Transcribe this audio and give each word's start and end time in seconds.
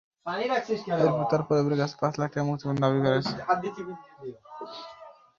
এরপর 0.97 1.25
তাঁর 1.31 1.41
পরিবারের 1.47 1.79
কাছে 1.81 1.95
পাঁচ 2.01 2.13
লাখ 2.21 2.29
টাকা 2.31 2.47
মুক্তিপণ 2.47 2.75
দাবি 2.83 2.99
করা 2.99 3.17
হয়। 3.17 4.33